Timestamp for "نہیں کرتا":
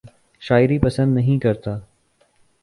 1.15-1.77